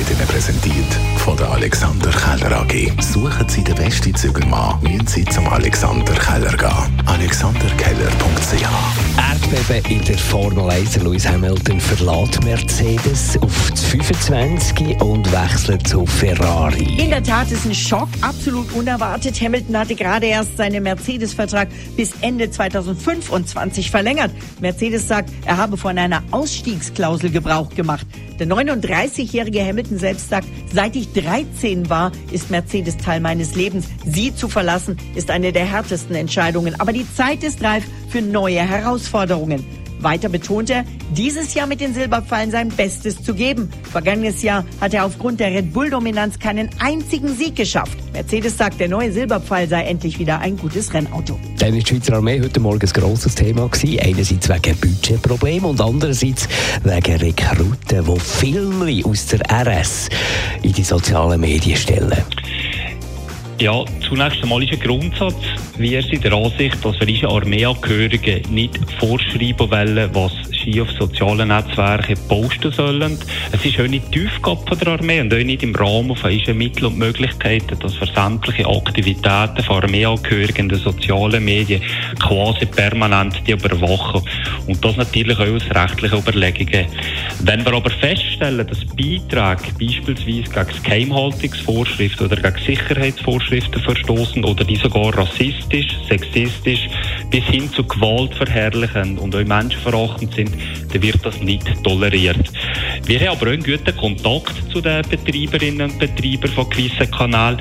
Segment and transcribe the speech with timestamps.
[0.00, 2.90] wird Ihnen präsentiert von der Alexander Keller AG.
[3.02, 7.02] Suchen Sie den besten Zügelmann, müssen Sie zum Alexander Keller gehen.
[7.06, 10.96] alexanderkeller.ch Erdbeben in der Formel 1.
[11.02, 16.96] Lewis Hamilton verlässt Mercedes auf das 25 und wechselt zu Ferrari.
[16.98, 19.38] In der Tat ist ein Schock, absolut unerwartet.
[19.38, 24.30] Hamilton hatte gerade erst seinen Mercedes-Vertrag bis Ende 2025 verlängert.
[24.58, 28.06] Mercedes sagt, er habe von einer Ausstiegsklausel Gebrauch gemacht.
[28.38, 33.86] Der 39-jährige Hamilton selbst sagt, seit ich 13 war, ist Mercedes Teil meines Lebens.
[34.06, 36.80] Sie zu verlassen ist eine der härtesten Entscheidungen.
[36.80, 39.64] Aber die Zeit ist reif für neue Herausforderungen.
[40.02, 43.70] Weiter betont er, dieses Jahr mit den Silberpfeilen sein Bestes zu geben.
[43.82, 47.98] Vergangenes Jahr hat er aufgrund der Red Bull-Dominanz keinen einzigen Sieg geschafft.
[48.12, 51.38] Mercedes sagt, der neue Silberpfeil sei endlich wieder ein gutes Rennauto.
[51.58, 53.98] Dann ist die Schweizer Armee heute Morgen ein grosses Thema gewesen.
[54.00, 56.48] Einerseits wegen Budgetproblemen und andererseits
[56.82, 60.08] wegen Rekruten, die Filme aus der RS
[60.62, 62.24] in die sozialen Medien stellen.
[63.60, 65.36] Ja, zunächst einmal ist ein Grundsatz.
[65.76, 72.16] Wir sind der Ansicht, dass wir Armeeangehörigen nicht vorschreiben wollen, was Ski auf sozialen Netzwerken
[72.26, 73.18] posten sollen.
[73.52, 76.56] Es ist auch nicht die Aufgabe der Armee und auch nicht im Rahmen von unseren
[76.56, 81.82] Mitteln und Möglichkeiten, dass wir sämtliche Aktivitäten von Armeeangehörigen in den sozialen Medien
[82.20, 84.22] quasi permanent die überwachen.
[84.66, 86.86] Und das natürlich auch aus rechtlichen Überlegungen.
[87.42, 94.76] Wenn wir aber feststellen, dass Beiträge beispielsweise gegen Geheimhaltungsvorschriften oder gegen Sicherheitsvorschriften verstoßen oder die
[94.76, 96.88] sogar rassistisch, sexistisch
[97.30, 100.50] bis hin zu gewaltverherrlichend und auch menschenverachtend sind,
[100.92, 102.50] dann wird das nicht toleriert.
[103.06, 107.58] Wir haben aber auch einen guten Kontakt zu den Betreiberinnen und Betreibern von gewissen Kanälen.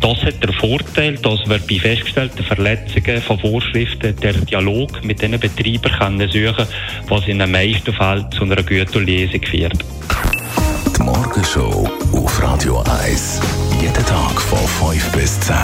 [0.00, 5.38] Das hat den Vorteil, dass wir bei festgestellten Verletzungen von Vorschriften der Dialog mit diesen
[5.38, 6.66] Betreibern können suchen
[7.08, 9.84] was in den meisten Fällen zu einer guten Lesung führt.
[10.96, 13.40] Die Morgenshow auf Radio 1.
[13.80, 15.54] Jeden Tag von 5 bis 10.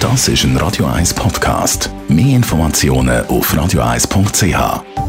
[0.00, 1.90] Das ist ein Radio 1 Podcast.
[2.08, 5.07] Mehr Informationen auf radio1.ch.